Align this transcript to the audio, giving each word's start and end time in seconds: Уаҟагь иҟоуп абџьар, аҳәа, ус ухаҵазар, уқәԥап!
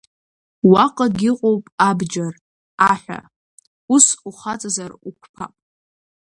Уаҟагь 0.71 1.21
иҟоуп 1.29 1.65
абџьар, 1.89 2.33
аҳәа, 2.91 3.19
ус 3.93 4.05
ухаҵазар, 4.27 4.91
уқәԥап! 5.07 5.53